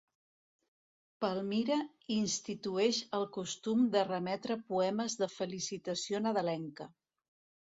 Palmira 1.25 1.77
institueix 2.15 3.01
el 3.19 3.27
costum 3.37 3.85
de 3.97 4.03
remetre 4.09 4.59
poemes 4.73 5.19
de 5.21 5.29
felicitació 5.37 6.25
nadalenca. 6.29 6.91